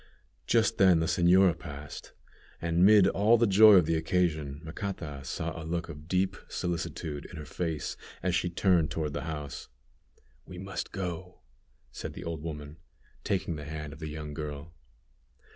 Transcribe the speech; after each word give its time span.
Just 0.47 0.79
then 0.79 0.99
the 0.99 1.05
señora 1.05 1.55
passed, 1.55 2.13
and, 2.59 2.83
mid 2.83 3.07
all 3.09 3.37
the 3.37 3.45
joy 3.45 3.73
of 3.75 3.85
the 3.85 3.95
occasion, 3.95 4.59
Macata 4.63 5.23
saw 5.23 5.55
a 5.55 5.61
look 5.63 5.89
of 5.89 6.07
deep 6.07 6.35
solicitude 6.49 7.25
in 7.27 7.37
her 7.37 7.45
face 7.45 7.95
as 8.23 8.33
she 8.33 8.49
turned 8.49 8.89
toward 8.89 9.13
the 9.13 9.25
house. 9.29 9.67
"We 10.43 10.57
must 10.57 10.91
go," 10.91 11.41
said 11.91 12.13
the 12.13 12.23
old 12.23 12.41
woman, 12.41 12.77
taking 13.23 13.57
the 13.57 13.65
hand 13.65 13.93
of 13.93 13.99
the 13.99 14.09
young 14.09 14.33
girl. 14.33 14.73